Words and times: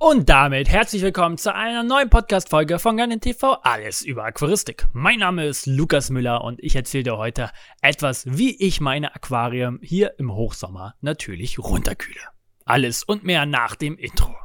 Und 0.00 0.28
damit 0.28 0.68
herzlich 0.68 1.02
willkommen 1.02 1.38
zu 1.38 1.52
einer 1.52 1.82
neuen 1.82 2.08
Podcast-Folge 2.08 2.78
von 2.78 2.96
Garden 2.96 3.20
TV 3.20 3.54
Alles 3.62 4.02
über 4.02 4.24
Aquaristik. 4.26 4.86
Mein 4.92 5.18
Name 5.18 5.44
ist 5.44 5.66
Lukas 5.66 6.10
Müller 6.10 6.44
und 6.44 6.62
ich 6.62 6.76
erzähle 6.76 7.02
dir 7.02 7.16
heute 7.18 7.50
etwas, 7.82 8.24
wie 8.24 8.54
ich 8.64 8.80
meine 8.80 9.16
Aquarium 9.16 9.80
hier 9.82 10.14
im 10.18 10.32
Hochsommer 10.32 10.94
natürlich 11.00 11.58
runterkühle. 11.58 12.20
Alles 12.64 13.02
und 13.02 13.24
mehr 13.24 13.44
nach 13.44 13.74
dem 13.74 13.98
Intro. 13.98 14.36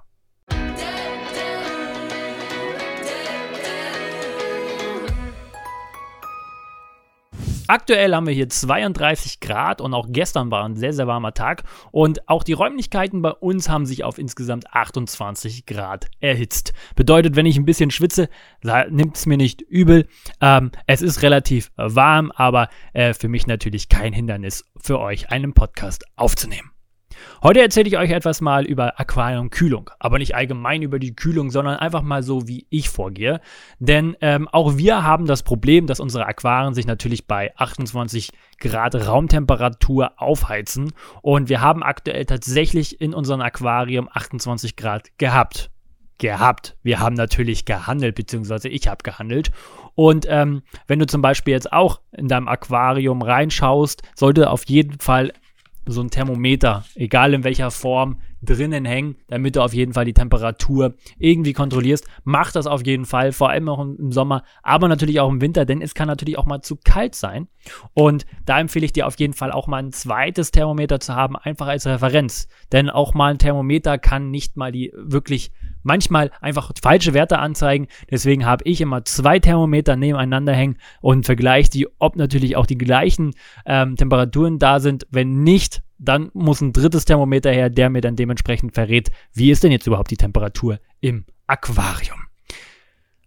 Aktuell 7.74 8.14
haben 8.14 8.28
wir 8.28 8.36
hier 8.36 8.50
32 8.50 9.40
Grad 9.40 9.82
und 9.82 9.96
auch 9.96 10.06
gestern 10.08 10.52
war 10.52 10.64
ein 10.64 10.76
sehr, 10.76 10.94
sehr 10.94 11.08
warmer 11.08 11.34
Tag. 11.34 11.64
Und 11.92 12.30
auch 12.30 12.44
die 12.44 12.54
Räumlichkeiten 12.54 13.24
bei 13.24 13.32
uns 13.32 13.68
haben 13.68 13.88
sich 13.88 14.04
auf 14.04 14.20
insgesamt 14.20 14.72
28 14.72 15.66
Grad 15.66 16.06
erhitzt. 16.20 16.74
Bedeutet, 16.96 17.36
wenn 17.36 17.48
ich 17.48 17.58
ein 17.58 17.66
bisschen 17.66 17.90
schwitze, 17.90 18.30
nimmt 18.92 19.18
es 19.18 19.26
mir 19.26 19.38
nicht 19.38 19.62
übel. 19.62 20.08
Ähm, 20.40 20.70
es 20.86 21.02
ist 21.02 21.24
relativ 21.24 21.72
warm, 21.76 22.32
aber 22.36 22.70
äh, 22.94 23.16
für 23.16 23.28
mich 23.28 23.48
natürlich 23.48 23.90
kein 23.90 24.14
Hindernis 24.14 24.70
für 24.80 25.00
euch, 25.00 25.32
einen 25.32 25.56
Podcast 25.56 26.06
aufzunehmen. 26.16 26.70
Heute 27.44 27.60
erzähle 27.60 27.90
ich 27.90 27.98
euch 27.98 28.12
etwas 28.12 28.40
mal 28.40 28.64
über 28.64 29.02
Aquariumkühlung, 29.02 29.90
aber 30.00 30.18
nicht 30.18 30.34
allgemein 30.34 30.82
über 30.82 30.98
die 30.98 31.14
Kühlung, 31.14 31.52
sondern 31.52 31.76
einfach 31.76 32.02
mal 32.02 32.24
so, 32.24 32.48
wie 32.48 32.66
ich 32.70 32.88
vorgehe. 32.88 33.42
Denn 33.80 34.16
ähm, 34.22 34.48
auch 34.48 34.78
wir 34.78 35.04
haben 35.04 35.26
das 35.26 35.44
Problem, 35.44 35.86
dass 35.86 36.00
unsere 36.00 36.26
Aquarien 36.26 36.74
sich 36.74 36.88
natürlich 36.88 37.28
bei 37.28 37.54
28 37.58 38.30
Grad 38.60 38.96
Raumtemperatur 38.96 40.14
aufheizen 40.22 40.94
und 41.22 41.50
wir 41.50 41.60
haben 41.60 41.84
aktuell 41.84 42.26
tatsächlich 42.26 43.02
in 43.02 43.14
unserem 43.14 43.42
Aquarium 43.42 44.08
28 44.10 44.78
Grad 44.78 45.10
gehabt. 45.18 45.70
Gehabt. 46.20 46.78
Wir 46.82 47.02
haben 47.02 47.16
natürlich 47.16 47.66
gehandelt, 47.66 48.16
beziehungsweise 48.16 48.70
ich 48.70 48.88
habe 48.88 49.04
gehandelt. 49.04 49.52
Und 49.96 50.26
ähm, 50.30 50.62
wenn 50.88 51.00
du 51.00 51.08
zum 51.08 51.22
Beispiel 51.22 51.54
jetzt 51.54 51.74
auch 51.74 52.00
in 52.14 52.30
deinem 52.30 52.48
Aquarium 52.48 53.22
reinschaust, 53.22 54.02
sollte 54.16 54.50
auf 54.50 54.64
jeden 54.66 55.00
Fall 55.00 55.34
so 55.86 56.02
ein 56.02 56.10
Thermometer, 56.10 56.86
egal 56.96 57.34
in 57.34 57.44
welcher 57.44 57.72
Form, 57.72 58.20
drinnen 58.42 58.86
hängen, 58.86 59.16
damit 59.28 59.56
du 59.56 59.62
auf 59.62 59.74
jeden 59.74 59.94
Fall 59.94 60.06
die 60.06 60.14
Temperatur 60.14 60.96
irgendwie 61.18 61.54
kontrollierst. 61.54 62.06
Mach 62.24 62.52
das 62.52 62.68
auf 62.68 62.86
jeden 62.86 63.06
Fall, 63.06 63.32
vor 63.32 63.50
allem 63.50 63.70
auch 63.70 63.80
im 63.80 64.12
Sommer, 64.12 64.44
aber 64.62 64.88
natürlich 64.88 65.20
auch 65.20 65.30
im 65.30 65.42
Winter, 65.42 65.66
denn 65.66 65.82
es 65.82 65.94
kann 65.94 66.08
natürlich 66.08 66.38
auch 66.38 66.46
mal 66.46 66.62
zu 66.62 66.78
kalt 66.84 67.16
sein. 67.16 67.48
Und 67.94 68.26
da 68.46 68.60
empfehle 68.60 68.86
ich 68.86 68.94
dir 68.94 69.08
auf 69.08 69.18
jeden 69.20 69.34
Fall 69.34 69.52
auch 69.52 69.68
mal 69.68 69.78
ein 69.78 69.92
zweites 69.92 70.52
Thermometer 70.52 71.00
zu 71.00 71.16
haben, 71.16 71.36
einfach 71.36 71.68
als 71.68 71.86
Referenz. 71.86 72.48
Denn 72.72 72.90
auch 72.90 73.14
mal 73.14 73.32
ein 73.32 73.40
Thermometer 73.40 73.98
kann 73.98 74.30
nicht 74.30 74.58
mal 74.58 74.72
die 74.72 74.92
wirklich 74.96 75.52
manchmal 75.84 76.32
einfach 76.42 76.72
falsche 76.82 77.14
Werte 77.14 77.40
anzeigen. 77.40 77.88
Deswegen 78.10 78.46
habe 78.46 78.64
ich 78.66 78.82
immer 78.82 79.06
zwei 79.06 79.40
Thermometer 79.40 79.96
nebeneinander 79.96 80.54
hängen 80.54 80.78
und 81.02 81.26
vergleiche 81.26 81.70
die, 81.70 81.88
ob 82.00 82.16
natürlich 82.16 82.56
auch 82.56 82.66
die 82.66 82.78
gleichen 82.78 83.34
ähm, 83.66 83.96
Temperaturen 83.96 84.60
da 84.60 84.80
sind. 84.80 85.06
Wenn 85.12 85.44
nicht, 85.44 85.84
dann 86.00 86.32
muss 86.34 86.62
ein 86.62 86.74
drittes 86.74 87.06
Thermometer 87.06 87.52
her, 87.52 87.70
der 87.70 87.90
mir 87.90 88.02
dann 88.02 88.16
dementsprechend 88.16 88.74
verrät, 88.74 89.12
wie 89.34 89.52
ist 89.52 89.64
denn 89.64 89.72
jetzt 89.72 89.88
überhaupt 89.88 90.12
die 90.12 90.18
Temperatur 90.18 90.80
im 91.00 91.26
Aquarium. 91.48 92.23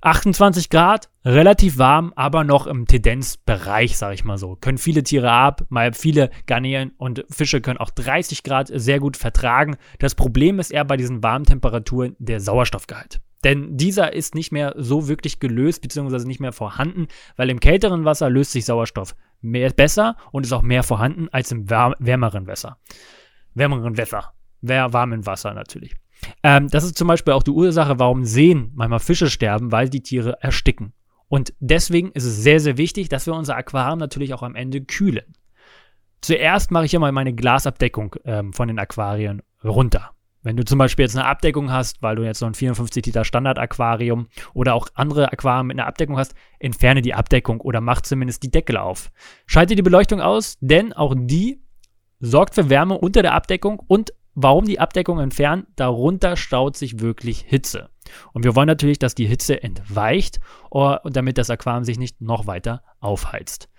28 0.07 0.71
Grad, 0.71 1.11
relativ 1.25 1.79
warm, 1.79 2.13
aber 2.15 2.45
noch 2.45 2.69
im 2.69 2.87
Tendenzbereich, 2.87 3.99
sage 3.99 4.15
ich 4.15 4.23
mal 4.23 4.39
so. 4.39 4.55
Können 4.55 4.79
viele 4.79 5.03
Tiere 5.03 5.33
ab, 5.33 5.65
mal 5.69 5.95
viele 5.95 6.31
Garnelen 6.47 6.93
und 6.97 7.25
Fische 7.29 7.61
können 7.61 7.79
auch 7.79 7.91
30 7.91 8.45
Grad 8.45 8.71
sehr 8.73 9.01
gut 9.01 9.17
vertragen. 9.17 9.77
Das 9.99 10.15
Problem 10.15 10.61
ist 10.61 10.71
eher 10.71 10.85
bei 10.85 10.97
diesen 10.97 11.25
warmen 11.25 11.45
Temperaturen 11.45 12.15
der 12.21 12.39
Sauerstoffgehalt. 12.39 13.21
Denn 13.43 13.77
dieser 13.77 14.13
ist 14.13 14.37
nicht 14.37 14.53
mehr 14.53 14.75
so 14.77 15.09
wirklich 15.09 15.41
gelöst, 15.41 15.83
beziehungsweise 15.83 16.29
nicht 16.29 16.39
mehr 16.39 16.53
vorhanden, 16.53 17.09
weil 17.35 17.51
im 17.51 17.59
kälteren 17.59 18.05
Wasser 18.05 18.31
löst 18.31 18.53
sich 18.53 18.65
Sauerstoff 18.65 19.17
mehr, 19.41 19.71
besser 19.71 20.17
und 20.31 20.47
ist 20.47 20.53
auch 20.53 20.63
mehr 20.63 20.85
vorhanden 20.85 21.29
als 21.33 21.51
im 21.51 21.69
wärmeren 21.69 22.47
Wasser. 22.47 22.79
Wärmeren 23.55 23.99
Wasser. 23.99 24.35
Warmen 24.63 25.27
Wasser 25.27 25.53
natürlich. 25.53 25.97
Ähm, 26.43 26.69
das 26.69 26.85
ist 26.85 26.97
zum 26.97 27.09
Beispiel 27.09 27.35
auch 27.35 27.43
die 27.43 27.51
Ursache, 27.51 27.99
warum 27.99 28.25
Seen 28.25 28.73
manchmal 28.75 29.01
Fische 29.01 29.31
sterben, 29.31 29.73
weil 29.73 29.89
die 29.89 30.03
Tiere 30.03 30.43
ersticken. 30.43 30.93
Und 31.29 31.53
deswegen 31.59 32.13
ist 32.13 32.25
es 32.25 32.43
sehr, 32.43 32.61
sehr 32.61 32.77
wichtig, 32.77 33.09
dass 33.09 33.27
wir 33.27 33.35
unser 33.35 33.57
Aquarium 33.57 33.99
natürlich 33.99 34.33
auch 34.33 34.43
am 34.43 34.55
Ende 34.55 34.81
kühlen. 34.81 35.35
Zuerst 36.21 36.71
mache 36.71 36.87
ich 36.87 36.95
immer 36.95 37.11
meine 37.13 37.35
Glasabdeckung 37.35 38.17
ähm, 38.25 38.53
von 38.53 38.69
den 38.69 38.79
Aquarien 38.79 39.43
runter. 39.63 40.11
Wenn 40.43 40.57
du 40.57 40.65
zum 40.65 40.79
Beispiel 40.79 41.05
jetzt 41.05 41.17
eine 41.17 41.27
Abdeckung 41.27 41.73
hast, 41.73 42.03
weil 42.03 42.15
du 42.15 42.23
jetzt 42.23 42.39
so 42.39 42.47
ein 42.47 42.55
54 42.55 43.05
Liter 43.05 43.25
Standard-Aquarium 43.25 44.29
oder 44.55 44.75
auch 44.75 44.89
andere 44.95 45.33
Aquarien 45.33 45.67
mit 45.67 45.77
einer 45.77 45.89
Abdeckung 45.89 46.19
hast, 46.19 46.37
entferne 46.61 47.03
die 47.03 47.15
Abdeckung 47.15 47.61
oder 47.61 47.81
mach 47.81 48.01
zumindest 48.03 48.45
die 48.45 48.51
Deckel 48.53 48.77
auf. 48.77 49.11
Schalte 49.47 49.75
die 49.75 49.83
Beleuchtung 49.83 50.21
aus, 50.21 50.57
denn 50.61 50.93
auch 50.93 51.17
die 51.19 51.61
sorgt 52.21 52.55
für 52.55 52.71
Wärme 52.71 52.97
unter 52.97 53.23
der 53.23 53.35
Abdeckung 53.35 53.83
und 53.89 54.13
Warum 54.39 54.67
die 54.67 54.79
Abdeckung 54.79 55.19
entfernen? 55.19 55.67
Darunter 55.77 56.37
staut 56.37 56.77
sich 56.77 57.01
wirklich 57.01 57.41
Hitze. 57.41 57.89
Und 58.35 58.45
wir 58.45 58.55
wollen 58.55 58.67
natürlich, 58.67 58.99
dass 58.99 59.15
die 59.15 59.27
Hitze 59.27 59.63
entweicht, 59.63 60.41
und 60.69 61.17
damit 61.17 61.39
das 61.39 61.49
Aquarium 61.49 61.85
sich 61.85 61.99
nicht 61.99 62.21
noch 62.21 62.47
weiter 62.47 62.83
aufheizt. 63.01 63.71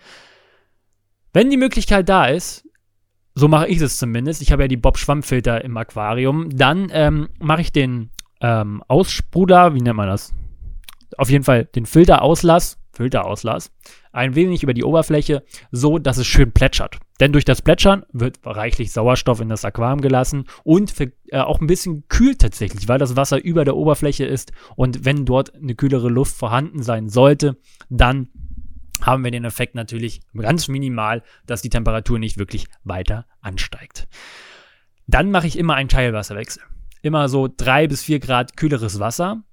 Wenn 1.32 1.52
die 1.52 1.58
Möglichkeit 1.58 2.10
da 2.10 2.26
ist, 2.26 2.68
so 3.36 3.48
mache 3.48 3.68
ich 3.68 3.80
es 3.80 3.98
zumindest, 3.98 4.42
ich 4.42 4.52
habe 4.52 4.64
ja 4.64 4.68
die 4.68 4.78
Bob-Schwammfilter 4.78 5.64
im 5.64 5.78
Aquarium, 5.78 6.50
dann 6.50 6.90
ähm, 6.92 7.30
mache 7.38 7.62
ich 7.62 7.72
den 7.72 8.10
ähm, 8.42 8.84
Aussprudler, 8.88 9.76
wie 9.76 9.82
nennt 9.82 9.96
man 9.96 10.08
das? 10.08 10.34
Auf 11.20 11.30
jeden 11.30 11.44
Fall 11.44 11.66
den 11.66 11.86
Filterauslass, 11.86 12.80
Filterauslass, 12.98 13.72
ein 14.12 14.36
wenig 14.36 14.64
über 14.64 14.74
die 14.74 14.84
Oberfläche, 14.84 15.44
so 15.72 15.98
dass 15.98 16.18
es 16.18 16.28
schön 16.28 16.52
plätschert. 16.52 17.00
Denn 17.20 17.32
durch 17.32 17.46
das 17.46 17.62
Plätschern 17.62 18.04
wird 18.12 18.40
reichlich 18.44 18.92
Sauerstoff 18.92 19.40
in 19.40 19.50
das 19.50 19.66
Aquarium 19.66 20.02
gelassen 20.02 20.46
und 20.64 20.92
für, 20.92 21.12
äh, 21.30 21.40
auch 21.40 21.62
ein 21.62 21.68
bisschen 21.68 22.08
kühlt 22.10 22.40
tatsächlich, 22.40 22.88
weil 22.88 23.00
das 23.00 23.16
Wasser 23.16 23.44
über 23.44 23.64
der 23.66 23.78
Oberfläche 23.78 24.26
ist. 24.26 24.52
Und 24.76 25.06
wenn 25.06 25.26
dort 25.26 25.56
eine 25.56 25.76
kühlere 25.76 26.10
Luft 26.10 26.36
vorhanden 26.36 26.84
sein 26.84 27.10
sollte, 27.10 27.58
dann 27.90 28.30
haben 29.02 29.24
wir 29.24 29.32
den 29.32 29.46
Effekt 29.46 29.76
natürlich 29.76 30.22
ganz 30.36 30.68
minimal, 30.68 31.24
dass 31.46 31.62
die 31.62 31.70
Temperatur 31.70 32.20
nicht 32.20 32.38
wirklich 32.38 32.66
weiter 32.84 33.26
ansteigt. 33.42 34.08
Dann 35.08 35.32
mache 35.32 35.48
ich 35.48 35.58
immer 35.58 35.76
einen 35.76 35.90
Teilwasserwechsel. 35.90 36.64
Immer 37.02 37.30
so 37.30 37.48
drei 37.56 37.88
bis 37.88 38.04
vier 38.04 38.20
Grad 38.20 38.58
kühleres 38.58 39.00
Wasser 39.00 39.44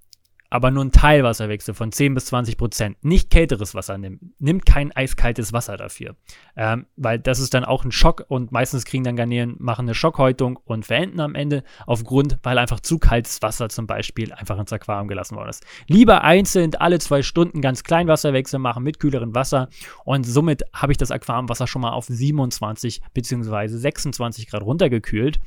aber 0.54 0.70
nur 0.70 0.84
ein 0.84 0.92
Teilwasserwechsel 0.92 1.74
von 1.74 1.90
10 1.90 2.14
bis 2.14 2.26
20 2.26 2.56
Prozent, 2.56 3.04
nicht 3.04 3.28
kälteres 3.28 3.74
Wasser 3.74 3.98
nimmt, 3.98 4.20
nimmt 4.38 4.64
kein 4.64 4.92
eiskaltes 4.92 5.52
Wasser 5.52 5.76
dafür. 5.76 6.14
Ähm, 6.56 6.86
weil 6.94 7.18
das 7.18 7.40
ist 7.40 7.54
dann 7.54 7.64
auch 7.64 7.84
ein 7.84 7.90
Schock 7.90 8.24
und 8.28 8.52
meistens 8.52 8.84
kriegen 8.84 9.02
dann 9.02 9.16
Garnelen, 9.16 9.56
machen 9.58 9.86
eine 9.86 9.96
Schockhäutung 9.96 10.60
und 10.64 10.86
verenden 10.86 11.18
am 11.18 11.34
Ende 11.34 11.64
aufgrund, 11.88 12.38
weil 12.44 12.56
einfach 12.58 12.78
zu 12.78 13.00
kaltes 13.00 13.42
Wasser 13.42 13.68
zum 13.68 13.88
Beispiel 13.88 14.32
einfach 14.32 14.56
ins 14.56 14.72
Aquarium 14.72 15.08
gelassen 15.08 15.34
worden 15.34 15.48
ist. 15.48 15.66
Lieber 15.88 16.22
einzeln 16.22 16.76
alle 16.76 17.00
zwei 17.00 17.22
Stunden 17.22 17.60
ganz 17.60 17.82
klein 17.82 18.06
Wasserwechsel 18.06 18.60
machen 18.60 18.84
mit 18.84 19.00
kühlerem 19.00 19.34
Wasser 19.34 19.70
und 20.04 20.22
somit 20.22 20.62
habe 20.72 20.92
ich 20.92 20.98
das 20.98 21.10
Aquariumwasser 21.10 21.66
schon 21.66 21.82
mal 21.82 21.94
auf 21.94 22.04
27 22.06 23.00
bzw. 23.12 23.66
26 23.66 24.46
Grad 24.46 24.62
runtergekühlt. 24.62 25.40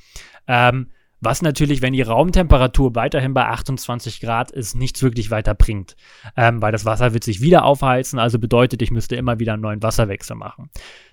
Ähm, 0.47 0.87
was 1.19 1.41
natürlich, 1.41 1.81
wenn 1.81 1.93
die 1.93 2.01
Raumtemperatur 2.01 2.95
weiterhin 2.95 3.33
bei 3.33 3.45
28 3.45 4.21
Grad 4.21 4.51
ist, 4.51 4.75
nichts 4.75 5.01
wirklich 5.01 5.31
weiter 5.31 5.55
bringt. 5.55 5.95
Ähm, 6.35 6.61
weil 6.61 6.71
das 6.71 6.85
Wasser 6.85 7.13
wird 7.13 7.23
sich 7.23 7.41
wieder 7.41 7.65
aufheizen, 7.65 8.19
also 8.19 8.37
bedeutet, 8.39 8.81
ich 8.81 8.91
müsste 8.91 9.15
immer 9.15 9.39
wieder 9.39 9.53
einen 9.53 9.63
neuen 9.63 9.81
Wasserwechsel 9.81 10.35
machen. 10.35 10.69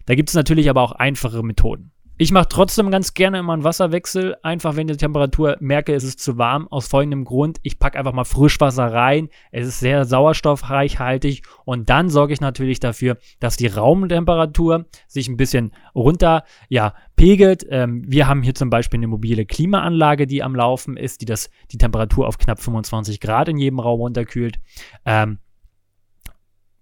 Da 0.06 0.14
gibt 0.14 0.28
es 0.28 0.34
natürlich 0.34 0.68
aber 0.68 0.82
auch 0.82 0.92
einfache 0.92 1.42
Methoden. 1.42 1.93
Ich 2.16 2.30
mache 2.30 2.46
trotzdem 2.48 2.92
ganz 2.92 3.14
gerne 3.14 3.40
immer 3.40 3.54
einen 3.54 3.64
Wasserwechsel, 3.64 4.36
einfach 4.44 4.76
wenn 4.76 4.86
die 4.86 4.96
Temperatur 4.96 5.56
merke, 5.58 5.92
es 5.92 6.04
ist 6.04 6.20
zu 6.20 6.38
warm, 6.38 6.68
aus 6.68 6.86
folgendem 6.86 7.24
Grund, 7.24 7.58
ich 7.64 7.80
packe 7.80 7.98
einfach 7.98 8.12
mal 8.12 8.22
Frischwasser 8.22 8.92
rein, 8.92 9.30
es 9.50 9.66
ist 9.66 9.80
sehr 9.80 10.04
sauerstoffreichhaltig 10.04 11.42
und 11.64 11.90
dann 11.90 12.10
sorge 12.10 12.32
ich 12.32 12.40
natürlich 12.40 12.78
dafür, 12.78 13.18
dass 13.40 13.56
die 13.56 13.66
Raumtemperatur 13.66 14.86
sich 15.08 15.26
ein 15.26 15.36
bisschen 15.36 15.72
runter, 15.92 16.44
ja, 16.68 16.94
pegelt. 17.16 17.66
Ähm, 17.68 18.04
wir 18.06 18.28
haben 18.28 18.44
hier 18.44 18.54
zum 18.54 18.70
Beispiel 18.70 18.98
eine 18.98 19.08
mobile 19.08 19.44
Klimaanlage, 19.44 20.28
die 20.28 20.44
am 20.44 20.54
Laufen 20.54 20.96
ist, 20.96 21.20
die 21.20 21.26
das, 21.26 21.50
die 21.72 21.78
Temperatur 21.78 22.28
auf 22.28 22.38
knapp 22.38 22.60
25 22.60 23.18
Grad 23.18 23.48
in 23.48 23.58
jedem 23.58 23.80
Raum 23.80 23.98
runterkühlt. 24.00 24.60
Ähm, 25.04 25.38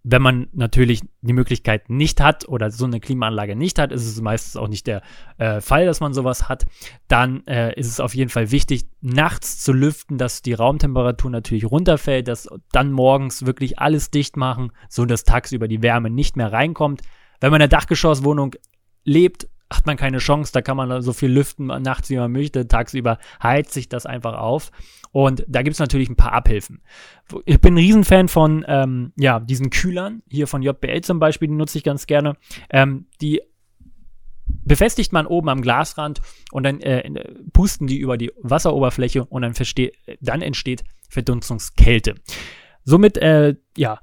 wenn 0.04 0.22
man 0.22 0.48
natürlich 0.52 1.02
die 1.20 1.32
Möglichkeit 1.32 1.88
nicht 1.88 2.20
hat 2.20 2.48
oder 2.48 2.70
so 2.70 2.86
eine 2.86 2.98
Klimaanlage 2.98 3.54
nicht 3.54 3.78
hat, 3.78 3.92
ist 3.92 4.06
es 4.06 4.20
meistens 4.20 4.56
auch 4.56 4.66
nicht 4.66 4.86
der 4.88 5.02
äh, 5.38 5.60
Fall, 5.60 5.86
dass 5.86 6.00
man 6.00 6.12
sowas 6.12 6.48
hat, 6.48 6.66
dann 7.06 7.46
äh, 7.46 7.78
ist 7.78 7.86
es 7.86 8.00
auf 8.00 8.14
jeden 8.14 8.30
Fall 8.30 8.50
wichtig, 8.50 8.86
nachts 9.00 9.62
zu 9.62 9.72
lüften, 9.72 10.18
dass 10.18 10.42
die 10.42 10.54
Raumtemperatur 10.54 11.30
natürlich 11.30 11.64
runterfällt, 11.64 12.26
dass 12.26 12.48
dann 12.72 12.90
morgens 12.90 13.46
wirklich 13.46 13.78
alles 13.78 14.10
dicht 14.10 14.36
machen, 14.36 14.72
so 14.88 15.04
dass 15.04 15.22
tagsüber 15.22 15.68
die 15.68 15.82
Wärme 15.82 16.10
nicht 16.10 16.36
mehr 16.36 16.52
reinkommt. 16.52 17.02
Wenn 17.40 17.50
man 17.50 17.60
in 17.60 17.62
einer 17.62 17.68
Dachgeschosswohnung 17.68 18.56
lebt, 19.04 19.48
hat 19.76 19.86
man 19.86 19.96
keine 19.96 20.18
Chance, 20.18 20.52
da 20.52 20.62
kann 20.62 20.76
man 20.76 21.02
so 21.02 21.12
viel 21.12 21.30
lüften 21.30 21.66
nachts, 21.66 22.10
wie 22.10 22.16
man 22.16 22.32
möchte. 22.32 22.68
Tagsüber 22.68 23.18
heizt 23.42 23.72
sich 23.72 23.88
das 23.88 24.06
einfach 24.06 24.34
auf. 24.34 24.70
Und 25.12 25.44
da 25.46 25.62
gibt 25.62 25.74
es 25.74 25.80
natürlich 25.80 26.08
ein 26.08 26.16
paar 26.16 26.32
Abhilfen. 26.32 26.82
Ich 27.44 27.60
bin 27.60 27.74
ein 27.74 27.78
Riesenfan 27.78 28.28
von 28.28 28.64
ähm, 28.66 29.12
ja, 29.16 29.40
diesen 29.40 29.70
Kühlern, 29.70 30.22
hier 30.28 30.46
von 30.46 30.62
JBL 30.62 31.02
zum 31.02 31.18
Beispiel, 31.18 31.48
die 31.48 31.54
nutze 31.54 31.78
ich 31.78 31.84
ganz 31.84 32.06
gerne. 32.06 32.36
Ähm, 32.70 33.06
die 33.20 33.42
befestigt 34.46 35.12
man 35.12 35.26
oben 35.26 35.48
am 35.48 35.62
Glasrand 35.62 36.20
und 36.50 36.64
dann 36.64 36.80
äh, 36.80 37.10
pusten 37.52 37.86
die 37.86 37.98
über 37.98 38.16
die 38.16 38.32
Wasseroberfläche 38.40 39.24
und 39.24 39.42
dann, 39.42 39.54
dann 40.20 40.42
entsteht 40.42 40.82
Verdunstungskälte. 41.08 42.14
Somit, 42.84 43.18
äh, 43.18 43.56
ja, 43.76 44.00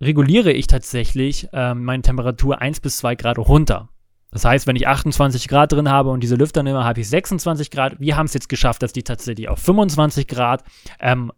reguliere 0.00 0.52
ich 0.52 0.66
tatsächlich 0.66 1.48
äh, 1.52 1.74
meine 1.74 2.02
Temperatur 2.02 2.60
1 2.60 2.80
bis 2.80 2.98
2 2.98 3.16
Grad 3.16 3.38
runter. 3.38 3.88
Das 4.34 4.44
heißt, 4.44 4.66
wenn 4.66 4.74
ich 4.74 4.88
28 4.88 5.46
Grad 5.46 5.70
drin 5.70 5.88
habe 5.88 6.10
und 6.10 6.20
diese 6.20 6.34
Lüfter 6.34 6.64
nehme, 6.64 6.82
habe 6.82 7.00
ich 7.00 7.08
26 7.08 7.70
Grad. 7.70 8.00
Wir 8.00 8.16
haben 8.16 8.26
es 8.26 8.34
jetzt 8.34 8.48
geschafft, 8.48 8.82
dass 8.82 8.92
die 8.92 9.04
tatsächlich 9.04 9.48
auf 9.48 9.60
25 9.60 10.26
Grad 10.26 10.64
ähm, 10.98 11.30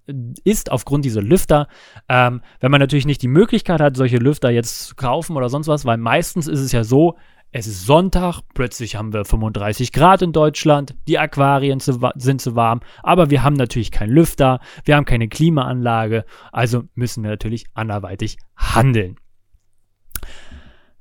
ist 0.44 0.72
aufgrund 0.72 1.04
dieser 1.04 1.20
Lüfter. 1.20 1.69
Ähm, 2.08 2.40
wenn 2.60 2.70
man 2.70 2.81
natürlich 2.81 3.04
nicht 3.04 3.20
die 3.20 3.28
Möglichkeit 3.28 3.82
hat, 3.82 3.98
solche 3.98 4.16
Lüfter 4.16 4.48
jetzt 4.48 4.87
zu 4.88 4.94
kaufen 4.94 5.37
oder 5.37 5.50
sonst 5.50 5.69
was, 5.69 5.84
weil 5.84 5.98
meistens 5.98 6.48
ist 6.48 6.60
es 6.60 6.72
ja 6.72 6.84
so, 6.84 7.19
es 7.52 7.66
ist 7.66 7.84
Sonntag, 7.84 8.40
plötzlich 8.54 8.96
haben 8.96 9.12
wir 9.12 9.26
35 9.26 9.92
Grad 9.92 10.22
in 10.22 10.32
Deutschland, 10.32 10.94
die 11.06 11.19
Aquarien 11.19 11.81
sind 11.81 12.40
zu 12.40 12.56
warm, 12.56 12.81
aber 13.02 13.28
wir 13.28 13.42
haben 13.42 13.56
natürlich 13.56 13.90
keinen 13.90 14.10
Lüfter, 14.10 14.58
wir 14.84 14.96
haben 14.96 15.04
keine 15.04 15.28
Klimaanlage, 15.28 16.25
also 16.50 16.84
müssen 16.94 17.22
wir 17.22 17.31
natürlich 17.31 17.66
anderweitig 17.75 18.38
handeln. 18.56 19.16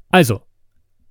Also, 0.09 0.41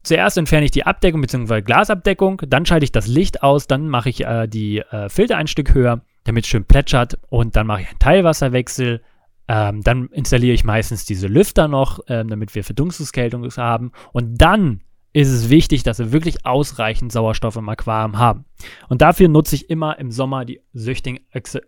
zuerst 0.05 0.39
entferne 0.39 0.67
ich 0.67 0.71
die 0.71 0.87
Abdeckung 0.87 1.21
bzw. 1.21 1.63
Glasabdeckung, 1.63 2.43
dann 2.47 2.67
schalte 2.67 2.85
ich 2.85 2.93
das 2.93 3.07
Licht 3.07 3.43
aus, 3.43 3.67
dann 3.67 3.89
mache 3.89 4.11
ich 4.11 4.25
äh, 4.25 4.47
die 4.47 4.79
äh, 4.79 5.09
Filter 5.09 5.37
ein 5.37 5.47
Stück 5.49 5.75
höher, 5.75 6.03
damit 6.25 6.45
es 6.45 6.51
schön 6.51 6.65
plätschert 6.65 7.19
und 7.29 7.57
dann 7.57 7.67
mache 7.67 7.83
ich 7.83 7.89
einen 7.89 7.99
Teilwasserwechsel. 7.99 9.03
Ähm, 9.47 9.83
dann 9.83 10.07
installiere 10.09 10.55
ich 10.55 10.65
meistens 10.65 11.05
diese 11.05 11.27
Lüfter 11.27 11.69
noch, 11.69 12.01
ähm, 12.09 12.29
damit 12.29 12.55
wir 12.55 12.65
Verdunstungskältung 12.65 13.47
haben 13.57 13.93
und 14.13 14.41
dann 14.41 14.81
ist 15.13 15.29
es 15.29 15.49
wichtig, 15.49 15.85
dass 15.85 16.01
wir 16.01 16.13
wirklich 16.13 16.45
ausreichend 16.45 17.13
Sauerstoff 17.13 17.55
im 17.57 17.69
Aquarium 17.69 18.19
haben. 18.19 18.47
Und 18.89 19.01
dafür 19.01 19.29
nutze 19.29 19.55
ich 19.55 19.71
immer 19.71 19.99
im 19.99 20.11
Sommer 20.11 20.45
die 20.45 20.61
süchtigen 20.73 21.21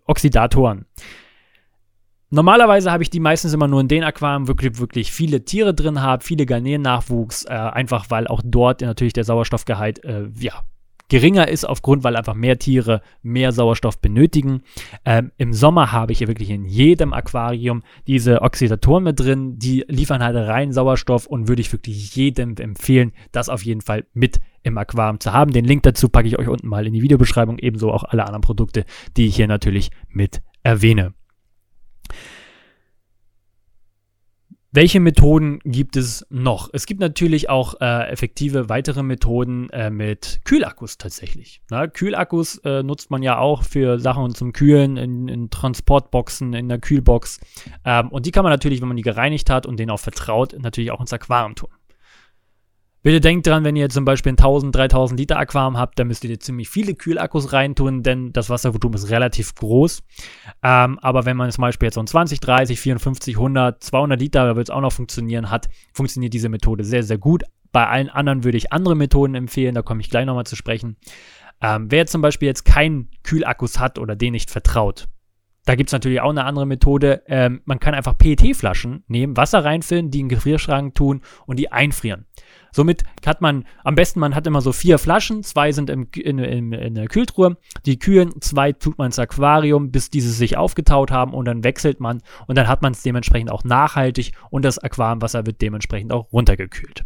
Oxidatoren. 0.04 0.86
Normalerweise 2.31 2.90
habe 2.90 3.05
ich 3.05 3.11
die 3.11 3.20
meistens 3.20 3.52
immer 3.52 3.69
nur 3.69 3.81
in 3.81 3.88
den 3.88 4.02
Aquarien, 4.02 4.49
wirklich, 4.49 4.81
wirklich 4.81 5.12
viele 5.12 5.44
Tiere 5.44 5.75
drin 5.75 6.02
habe, 6.02 6.25
viele 6.25 6.44
Garnelen-Nachwuchs, 6.44 7.44
äh, 7.44 7.50
einfach 7.50 8.11
weil 8.11 8.26
auch 8.26 8.43
dort 8.44 8.81
natürlich 8.81 9.12
der 9.12 9.23
Sauerstoffgehalt 9.25 10.05
äh, 10.05 10.28
ja, 10.38 10.62
geringer 11.08 11.46
ist, 11.49 11.64
aufgrund, 11.64 12.02
weil 12.05 12.17
einfach 12.17 12.34
mehr 12.34 12.58
Tiere 12.58 13.00
mehr 13.23 13.52
Sauerstoff 13.52 14.00
benötigen. 14.00 14.62
Ähm, 15.05 15.31
Im 15.37 15.52
Sommer 15.52 15.93
habe 15.93 16.12
ich 16.12 16.20
ja 16.20 16.26
wirklich 16.26 16.50
in 16.50 16.64
jedem 16.64 17.12
Aquarium 17.12 17.82
diese 18.06 18.43
Oxidatoren 18.43 19.05
mit 19.05 19.20
drin, 19.20 19.58
die 19.58 19.84
liefern 19.87 20.22
halt 20.22 20.37
rein 20.37 20.72
Sauerstoff 20.72 21.26
und 21.26 21.49
würde 21.49 21.61
ich 21.61 21.72
wirklich 21.72 22.17
jedem 22.17 22.56
empfehlen, 22.56 23.12
das 23.31 23.49
auf 23.49 23.62
jeden 23.62 23.82
Fall 23.82 24.05
mit 24.14 24.40
im 24.62 24.79
Aquarium 24.79 25.20
zu 25.20 25.32
haben. 25.32 25.52
Den 25.52 25.64
Link 25.64 25.84
dazu 25.84 26.08
packe 26.08 26.26
ich 26.26 26.38
euch 26.38 26.49
unten 26.49 26.67
mal 26.67 26.87
in 26.87 26.93
die 26.93 27.02
Videobeschreibung, 27.02 27.58
ebenso 27.61 27.93
auch 27.93 28.02
alle 28.02 28.25
anderen 28.25 28.43
Produkte, 28.43 28.84
die 29.17 29.26
ich 29.26 29.37
hier 29.37 29.46
natürlich 29.46 29.90
mit 30.08 30.43
erwähne. 30.64 31.15
Welche 34.76 35.00
Methoden 35.00 35.61
gibt 35.64 35.96
es 35.96 36.26
noch? 36.28 36.69
Es 36.70 36.84
gibt 36.84 37.00
natürlich 37.00 37.49
auch 37.49 37.81
äh, 37.81 38.11
effektive 38.11 38.69
weitere 38.69 39.02
Methoden 39.02 39.70
äh, 39.70 39.88
mit 39.88 40.43
Kühlakkus 40.44 40.99
tatsächlich. 40.99 41.62
Na, 41.70 41.87
Kühlakkus 41.87 42.58
äh, 42.58 42.82
nutzt 42.82 43.11
man 43.11 43.23
ja 43.23 43.38
auch 43.38 43.62
für 43.62 43.99
Sachen 43.99 44.34
zum 44.34 44.52
Kühlen 44.52 44.99
in, 44.99 45.28
in 45.28 45.49
Transportboxen, 45.49 46.52
in 46.52 46.69
der 46.69 46.78
Kühlbox. 46.78 47.40
Ähm, 47.87 48.11
und 48.11 48.26
die 48.26 48.32
kann 48.32 48.43
man 48.43 48.52
natürlich, 48.52 48.82
wenn 48.82 48.88
man 48.88 48.99
die 48.99 49.02
gereinigt 49.02 49.49
hat 49.49 49.64
und 49.64 49.81
denen 49.81 49.90
auch 49.90 49.99
vertraut, 49.99 50.55
natürlich 50.61 50.90
auch 50.90 51.00
ins 51.00 51.14
Aquarium 51.14 51.55
tun. 51.55 51.70
Bitte 53.06 53.20
denkt 53.20 53.47
dran, 53.47 53.62
wenn 53.62 53.76
ihr 53.76 53.88
zum 53.88 54.05
Beispiel 54.05 54.32
ein 54.32 54.37
1000, 54.37 54.75
3000 54.75 55.20
Liter 55.20 55.38
Aquarium 55.38 55.79
habt, 55.79 55.97
dann 55.97 56.08
müsst 56.08 56.25
ihr 56.25 56.41
ziemlich 56.41 56.69
viele 56.69 56.97
Kühlakkus 56.97 57.53
reintun, 57.53 58.03
denn 58.03 58.32
das 58.32 58.50
Wasservolumen 58.50 58.97
ist 58.99 59.11
relativ 59.11 59.55
groß. 59.55 60.03
Ähm, 60.64 60.99
aber 60.99 61.25
wenn 61.25 61.37
man 61.37 61.49
zum 61.53 61.62
Beispiel 61.62 61.87
jetzt 61.87 61.94
so 61.94 62.00
ein 62.00 62.08
20, 62.08 62.41
30, 62.41 62.81
54, 62.81 63.37
100, 63.37 63.85
200 63.85 64.20
Liter, 64.20 64.44
da 64.44 64.56
wird 64.56 64.69
es 64.69 64.75
auch 64.75 64.81
noch 64.81 64.91
funktionieren, 64.91 65.53
hat, 65.53 65.69
funktioniert 65.93 66.35
diese 66.35 66.49
Methode 66.49 66.82
sehr, 66.82 67.05
sehr 67.05 67.17
gut. 67.17 67.44
Bei 67.70 67.87
allen 67.87 68.08
anderen 68.08 68.43
würde 68.43 68.58
ich 68.58 68.73
andere 68.73 68.97
Methoden 68.97 69.37
empfehlen, 69.37 69.76
da 69.76 69.82
komme 69.82 70.00
ich 70.00 70.11
gleich 70.11 70.26
nochmal 70.26 70.47
zu 70.47 70.56
sprechen. 70.56 70.97
Ähm, 71.61 71.87
wer 71.88 72.06
zum 72.06 72.23
Beispiel 72.23 72.47
jetzt 72.49 72.64
keinen 72.64 73.12
Kühlakkus 73.23 73.79
hat 73.79 74.00
oder 74.00 74.17
den 74.17 74.32
nicht 74.32 74.50
vertraut, 74.50 75.06
da 75.66 75.74
gibt 75.74 75.88
es 75.90 75.92
natürlich 75.92 76.20
auch 76.20 76.30
eine 76.30 76.44
andere 76.44 76.64
Methode. 76.64 77.22
Ähm, 77.26 77.60
man 77.64 77.80
kann 77.80 77.92
einfach 77.92 78.16
PET-Flaschen 78.16 79.04
nehmen, 79.08 79.36
Wasser 79.36 79.64
reinfüllen, 79.64 80.10
die 80.10 80.20
in 80.20 80.26
den 80.26 80.30
Gefrierschrank 80.30 80.94
tun 80.94 81.20
und 81.44 81.58
die 81.58 81.70
einfrieren. 81.70 82.24
Somit 82.72 83.04
hat 83.24 83.40
man, 83.40 83.64
am 83.84 83.94
besten 83.94 84.20
man 84.20 84.34
hat 84.34 84.46
immer 84.46 84.60
so 84.60 84.70
vier 84.70 84.98
Flaschen, 84.98 85.42
zwei 85.42 85.72
sind 85.72 85.90
im, 85.90 86.08
in, 86.14 86.38
in, 86.38 86.72
in 86.72 86.94
der 86.94 87.08
Kühltruhe, 87.08 87.56
die 87.84 87.98
kühlen, 87.98 88.40
zwei 88.40 88.72
tut 88.72 88.98
man 88.98 89.06
ins 89.06 89.18
Aquarium, 89.18 89.90
bis 89.90 90.10
diese 90.10 90.30
sich 90.30 90.56
aufgetaut 90.56 91.10
haben 91.10 91.34
und 91.34 91.46
dann 91.46 91.64
wechselt 91.64 92.00
man 92.00 92.22
und 92.46 92.56
dann 92.56 92.69
hat 92.69 92.82
man 92.82 92.92
es 92.92 93.02
dementsprechend 93.02 93.50
auch 93.50 93.64
nachhaltig 93.64 94.32
und 94.50 94.64
das 94.64 94.78
Aquariumwasser 94.78 95.46
wird 95.46 95.62
dementsprechend 95.62 96.12
auch 96.12 96.32
runtergekühlt. 96.32 97.04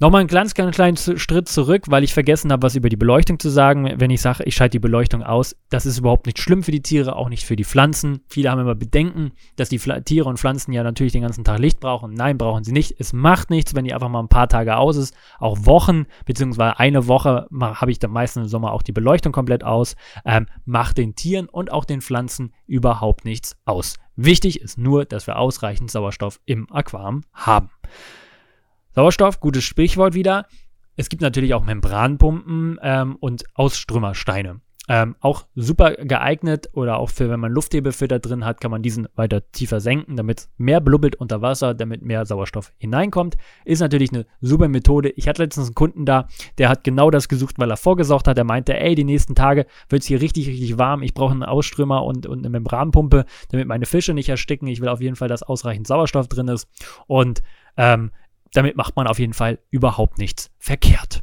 Nochmal 0.00 0.20
einen 0.20 0.28
ganz, 0.28 0.54
ganz 0.54 0.74
kleinen 0.74 0.96
Schritt 0.96 1.48
zurück, 1.48 1.84
weil 1.86 2.02
ich 2.02 2.12
vergessen 2.12 2.50
habe, 2.50 2.64
was 2.64 2.74
über 2.74 2.88
die 2.88 2.96
Beleuchtung 2.96 3.38
zu 3.38 3.48
sagen. 3.48 3.94
Wenn 3.96 4.10
ich 4.10 4.20
sage, 4.20 4.42
ich 4.42 4.56
schalte 4.56 4.72
die 4.72 4.80
Beleuchtung 4.80 5.22
aus, 5.22 5.54
das 5.70 5.86
ist 5.86 5.98
überhaupt 5.98 6.26
nicht 6.26 6.40
schlimm 6.40 6.64
für 6.64 6.72
die 6.72 6.82
Tiere, 6.82 7.14
auch 7.14 7.28
nicht 7.28 7.44
für 7.44 7.54
die 7.54 7.62
Pflanzen. 7.64 8.20
Viele 8.26 8.50
haben 8.50 8.60
immer 8.60 8.74
Bedenken, 8.74 9.30
dass 9.54 9.68
die 9.68 9.78
Tiere 9.78 10.28
und 10.28 10.40
Pflanzen 10.40 10.72
ja 10.72 10.82
natürlich 10.82 11.12
den 11.12 11.22
ganzen 11.22 11.44
Tag 11.44 11.60
Licht 11.60 11.78
brauchen. 11.78 12.12
Nein, 12.12 12.38
brauchen 12.38 12.64
sie 12.64 12.72
nicht. 12.72 12.96
Es 12.98 13.12
macht 13.12 13.50
nichts, 13.50 13.76
wenn 13.76 13.84
die 13.84 13.94
einfach 13.94 14.08
mal 14.08 14.18
ein 14.18 14.28
paar 14.28 14.48
Tage 14.48 14.76
aus 14.76 14.96
ist. 14.96 15.14
Auch 15.38 15.58
Wochen, 15.64 16.06
beziehungsweise 16.26 16.80
eine 16.80 17.06
Woche 17.06 17.46
habe 17.52 17.92
ich 17.92 18.00
dann 18.00 18.10
meistens 18.10 18.42
im 18.42 18.48
Sommer 18.48 18.72
auch 18.72 18.82
die 18.82 18.92
Beleuchtung 18.92 19.30
komplett 19.30 19.62
aus. 19.62 19.94
Ähm, 20.24 20.46
macht 20.64 20.98
den 20.98 21.14
Tieren 21.14 21.48
und 21.48 21.70
auch 21.70 21.84
den 21.84 22.00
Pflanzen 22.00 22.52
überhaupt 22.66 23.24
nichts 23.24 23.56
aus. 23.64 23.94
Wichtig 24.16 24.60
ist 24.60 24.76
nur, 24.76 25.04
dass 25.04 25.28
wir 25.28 25.38
ausreichend 25.38 25.90
Sauerstoff 25.90 26.40
im 26.46 26.66
Aquarium 26.72 27.22
haben. 27.32 27.70
Sauerstoff, 28.94 29.40
gutes 29.40 29.64
Sprichwort 29.64 30.14
wieder. 30.14 30.46
Es 30.96 31.08
gibt 31.08 31.20
natürlich 31.20 31.52
auch 31.54 31.64
Membranpumpen 31.64 32.78
ähm, 32.80 33.16
und 33.16 33.44
Ausströmersteine. 33.54 34.60
Ähm, 34.86 35.16
auch 35.20 35.46
super 35.54 35.92
geeignet 35.92 36.68
oder 36.74 36.98
auch 36.98 37.08
für, 37.08 37.30
wenn 37.30 37.40
man 37.40 37.50
Lufthebefilter 37.50 38.18
drin 38.18 38.44
hat, 38.44 38.60
kann 38.60 38.70
man 38.70 38.82
diesen 38.82 39.08
weiter 39.16 39.50
tiefer 39.50 39.80
senken, 39.80 40.14
damit 40.14 40.48
mehr 40.58 40.80
blubbelt 40.82 41.16
unter 41.16 41.40
Wasser, 41.40 41.72
damit 41.72 42.02
mehr 42.02 42.26
Sauerstoff 42.26 42.70
hineinkommt. 42.76 43.36
Ist 43.64 43.80
natürlich 43.80 44.12
eine 44.12 44.26
super 44.42 44.68
Methode. 44.68 45.08
Ich 45.08 45.26
hatte 45.26 45.42
letztens 45.42 45.68
einen 45.68 45.74
Kunden 45.74 46.04
da, 46.04 46.28
der 46.58 46.68
hat 46.68 46.84
genau 46.84 47.10
das 47.10 47.28
gesucht, 47.28 47.54
weil 47.58 47.70
er 47.70 47.78
vorgesorgt 47.78 48.28
hat. 48.28 48.36
Er 48.36 48.44
meinte, 48.44 48.78
ey, 48.78 48.94
die 48.94 49.04
nächsten 49.04 49.34
Tage 49.34 49.66
wird 49.88 50.02
es 50.02 50.08
hier 50.08 50.20
richtig, 50.20 50.46
richtig 50.48 50.76
warm. 50.76 51.02
Ich 51.02 51.14
brauche 51.14 51.32
einen 51.32 51.44
Ausströmer 51.44 52.04
und, 52.04 52.26
und 52.26 52.40
eine 52.40 52.50
Membranpumpe, 52.50 53.24
damit 53.50 53.66
meine 53.66 53.86
Fische 53.86 54.12
nicht 54.12 54.28
ersticken. 54.28 54.68
Ich 54.68 54.82
will 54.82 54.88
auf 54.88 55.00
jeden 55.00 55.16
Fall, 55.16 55.28
dass 55.28 55.42
ausreichend 55.42 55.86
Sauerstoff 55.86 56.28
drin 56.28 56.48
ist. 56.48 56.68
Und 57.06 57.42
ähm, 57.78 58.10
damit 58.56 58.76
macht 58.76 58.96
man 58.96 59.06
auf 59.06 59.18
jeden 59.18 59.34
Fall 59.34 59.58
überhaupt 59.70 60.18
nichts 60.18 60.50
verkehrt. 60.58 61.22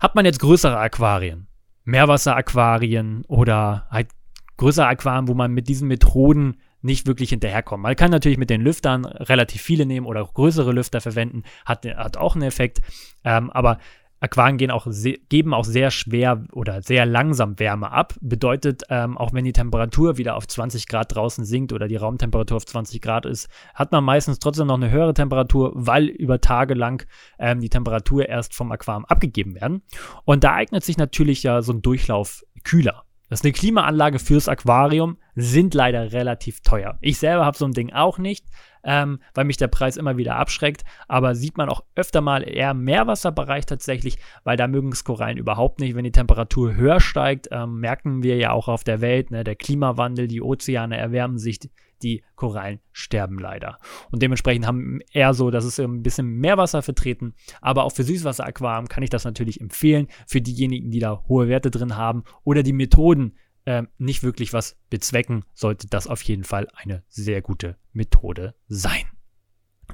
Hat 0.00 0.14
man 0.14 0.24
jetzt 0.24 0.40
größere 0.40 0.78
Aquarien, 0.78 1.48
Meerwasseraquarien 1.84 3.24
oder 3.26 3.86
halt 3.90 4.08
größere 4.56 4.86
Aquarien, 4.86 5.28
wo 5.28 5.34
man 5.34 5.52
mit 5.52 5.68
diesen 5.68 5.88
Methoden 5.88 6.60
nicht 6.80 7.06
wirklich 7.06 7.30
hinterherkommt. 7.30 7.82
Man 7.82 7.96
kann 7.96 8.10
natürlich 8.10 8.38
mit 8.38 8.50
den 8.50 8.60
Lüftern 8.60 9.04
relativ 9.04 9.62
viele 9.62 9.86
nehmen 9.86 10.06
oder 10.06 10.24
größere 10.24 10.72
Lüfter 10.72 11.00
verwenden, 11.00 11.42
hat, 11.64 11.84
hat 11.84 12.16
auch 12.16 12.34
einen 12.34 12.44
Effekt. 12.44 12.80
Ähm, 13.24 13.50
aber 13.50 13.78
Aquarien 14.20 14.56
gehen 14.56 14.70
auch 14.70 14.86
geben 15.28 15.54
auch 15.54 15.64
sehr 15.64 15.90
schwer 15.90 16.44
oder 16.52 16.82
sehr 16.82 17.06
langsam 17.06 17.58
Wärme 17.58 17.90
ab. 17.90 18.14
Bedeutet, 18.20 18.82
ähm, 18.90 19.16
auch 19.16 19.32
wenn 19.32 19.44
die 19.44 19.52
Temperatur 19.52 20.18
wieder 20.18 20.36
auf 20.36 20.46
20 20.46 20.88
Grad 20.88 21.14
draußen 21.14 21.44
sinkt 21.44 21.72
oder 21.72 21.88
die 21.88 21.96
Raumtemperatur 21.96 22.56
auf 22.56 22.66
20 22.66 23.00
Grad 23.00 23.26
ist, 23.26 23.48
hat 23.74 23.92
man 23.92 24.04
meistens 24.04 24.38
trotzdem 24.38 24.66
noch 24.66 24.76
eine 24.76 24.90
höhere 24.90 25.14
Temperatur, 25.14 25.72
weil 25.74 26.06
über 26.06 26.40
Tage 26.40 26.74
lang 26.74 27.06
ähm, 27.38 27.60
die 27.60 27.68
Temperatur 27.68 28.28
erst 28.28 28.54
vom 28.54 28.72
Aquarium 28.72 29.04
abgegeben 29.04 29.54
werden. 29.54 29.82
Und 30.24 30.44
da 30.44 30.54
eignet 30.54 30.84
sich 30.84 30.96
natürlich 30.96 31.42
ja 31.42 31.62
so 31.62 31.72
ein 31.72 31.82
Durchlauf 31.82 32.44
kühler. 32.64 33.04
Das 33.28 33.40
ist 33.40 33.44
eine 33.44 33.52
Klimaanlage 33.52 34.18
fürs 34.18 34.48
Aquarium, 34.48 35.18
sind 35.34 35.74
leider 35.74 36.12
relativ 36.12 36.60
teuer. 36.60 36.96
Ich 37.00 37.18
selber 37.18 37.44
habe 37.44 37.58
so 37.58 37.66
ein 37.66 37.72
Ding 37.72 37.92
auch 37.92 38.18
nicht, 38.18 38.46
ähm, 38.84 39.20
weil 39.34 39.44
mich 39.44 39.58
der 39.58 39.68
Preis 39.68 39.98
immer 39.98 40.16
wieder 40.16 40.36
abschreckt. 40.36 40.82
Aber 41.08 41.34
sieht 41.34 41.58
man 41.58 41.68
auch 41.68 41.84
öfter 41.94 42.22
mal 42.22 42.48
eher 42.48 42.72
Meerwasserbereich 42.72 43.66
tatsächlich, 43.66 44.18
weil 44.44 44.56
da 44.56 44.66
mögen 44.66 44.92
es 44.92 45.04
Korallen 45.04 45.36
überhaupt 45.36 45.78
nicht. 45.78 45.94
Wenn 45.94 46.04
die 46.04 46.12
Temperatur 46.12 46.74
höher 46.74 47.00
steigt, 47.00 47.48
ähm, 47.50 47.80
merken 47.80 48.22
wir 48.22 48.36
ja 48.36 48.52
auch 48.52 48.68
auf 48.68 48.82
der 48.82 49.02
Welt, 49.02 49.30
ne, 49.30 49.44
der 49.44 49.56
Klimawandel, 49.56 50.26
die 50.26 50.40
Ozeane 50.40 50.96
erwärmen 50.96 51.38
sich 51.38 51.58
die 52.02 52.22
Korallen 52.36 52.80
sterben 52.92 53.38
leider. 53.38 53.78
Und 54.10 54.22
dementsprechend 54.22 54.66
haben 54.66 55.00
eher 55.12 55.34
so, 55.34 55.50
dass 55.50 55.64
es 55.64 55.78
ein 55.78 56.02
bisschen 56.02 56.26
Meerwasser 56.26 56.82
vertreten, 56.82 57.34
aber 57.60 57.84
auch 57.84 57.92
für 57.92 58.04
Süßwasseraquarien 58.04 58.88
kann 58.88 59.02
ich 59.02 59.10
das 59.10 59.24
natürlich 59.24 59.60
empfehlen, 59.60 60.08
für 60.26 60.40
diejenigen, 60.40 60.90
die 60.90 61.00
da 61.00 61.22
hohe 61.28 61.48
Werte 61.48 61.70
drin 61.70 61.96
haben 61.96 62.24
oder 62.44 62.62
die 62.62 62.72
Methoden 62.72 63.36
äh, 63.64 63.82
nicht 63.98 64.22
wirklich 64.22 64.52
was 64.52 64.76
bezwecken, 64.90 65.44
sollte 65.54 65.88
das 65.88 66.06
auf 66.06 66.22
jeden 66.22 66.44
Fall 66.44 66.68
eine 66.74 67.02
sehr 67.08 67.42
gute 67.42 67.76
Methode 67.92 68.54
sein. 68.66 69.04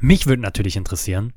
Mich 0.00 0.26
würde 0.26 0.42
natürlich 0.42 0.76
interessieren, 0.76 1.32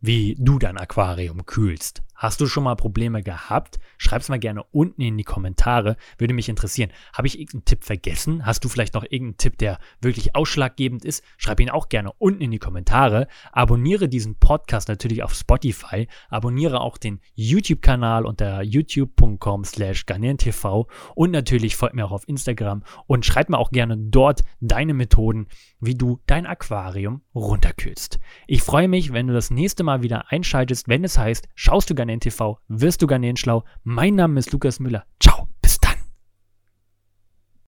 wie 0.00 0.36
du 0.38 0.58
dein 0.58 0.78
Aquarium 0.78 1.46
kühlst. 1.46 2.02
Hast 2.16 2.40
du 2.40 2.46
schon 2.46 2.64
mal 2.64 2.76
Probleme 2.76 3.22
gehabt? 3.22 3.78
Schreib's 3.98 4.28
mal 4.28 4.38
gerne 4.38 4.64
unten 4.72 5.02
in 5.02 5.18
die 5.18 5.24
Kommentare. 5.24 5.96
Würde 6.18 6.34
mich 6.34 6.48
interessieren. 6.48 6.90
Habe 7.12 7.26
ich 7.26 7.38
irgendeinen 7.38 7.66
Tipp 7.66 7.84
vergessen? 7.84 8.46
Hast 8.46 8.64
du 8.64 8.68
vielleicht 8.68 8.94
noch 8.94 9.04
irgendeinen 9.04 9.36
Tipp, 9.36 9.58
der 9.58 9.78
wirklich 10.00 10.34
ausschlaggebend 10.34 11.04
ist? 11.04 11.22
Schreib 11.36 11.60
ihn 11.60 11.70
auch 11.70 11.88
gerne 11.88 12.12
unten 12.18 12.40
in 12.40 12.50
die 12.50 12.58
Kommentare. 12.58 13.28
Abonniere 13.52 14.08
diesen 14.08 14.36
Podcast 14.36 14.88
natürlich 14.88 15.22
auf 15.22 15.34
Spotify. 15.34 16.08
Abonniere 16.30 16.80
auch 16.80 16.96
den 16.96 17.20
YouTube-Kanal 17.34 18.24
unter 18.24 18.62
youtube.com 18.62 19.64
slash 19.64 20.06
TV 20.06 20.88
und 21.14 21.30
natürlich 21.30 21.76
folgt 21.76 21.94
mir 21.94 22.06
auch 22.06 22.12
auf 22.12 22.28
Instagram 22.28 22.82
und 23.06 23.26
schreib 23.26 23.48
mir 23.48 23.58
auch 23.58 23.70
gerne 23.70 23.96
dort 23.96 24.42
deine 24.60 24.94
Methoden, 24.94 25.48
wie 25.80 25.94
du 25.94 26.20
dein 26.26 26.46
Aquarium 26.46 27.22
runterkühlst. 27.34 28.18
Ich 28.46 28.62
freue 28.62 28.88
mich, 28.88 29.12
wenn 29.12 29.26
du 29.26 29.34
das 29.34 29.50
nächste 29.50 29.84
Mal 29.84 30.02
wieder 30.02 30.30
einschaltest, 30.32 30.88
wenn 30.88 31.04
es 31.04 31.18
heißt, 31.18 31.48
schaust 31.54 31.90
du 31.90 31.94
gerne 31.94 32.05
Garnen 32.06 32.20
TV 32.20 32.58
wirst 32.68 33.02
du 33.02 33.08
Garnen 33.08 33.36
schlau. 33.36 33.64
Mein 33.82 34.14
Name 34.14 34.38
ist 34.38 34.52
Lukas 34.52 34.78
Müller. 34.78 35.04
Ciao. 35.20 35.48